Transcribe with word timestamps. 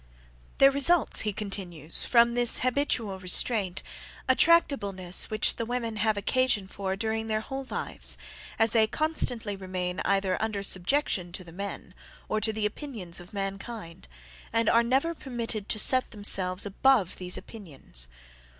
"There 0.57 0.71
results," 0.71 1.19
he 1.21 1.31
continues, 1.31 2.05
"from 2.05 2.33
this 2.33 2.61
habitual 2.61 3.19
restraint, 3.19 3.83
a 4.27 4.33
tractableness 4.35 5.29
which 5.29 5.57
the 5.57 5.65
women 5.67 5.97
have 5.97 6.17
occasion 6.17 6.67
for 6.67 6.95
during 6.95 7.27
their 7.27 7.41
whole 7.41 7.67
lives, 7.69 8.17
as 8.57 8.71
they 8.71 8.87
constantly 8.87 9.55
remain 9.55 9.99
either 10.03 10.41
under 10.41 10.63
subjection 10.63 11.31
to 11.33 11.43
the 11.43 11.51
men, 11.51 11.93
or 12.27 12.41
to 12.41 12.51
the 12.51 12.65
opinions 12.65 13.19
of 13.19 13.31
mankind; 13.31 14.07
and 14.51 14.67
are 14.67 14.81
never 14.81 15.13
permitted 15.13 15.69
to 15.69 15.77
set 15.77 16.09
themselves 16.09 16.65
above 16.65 17.19
those 17.19 17.37
opinions. 17.37 18.07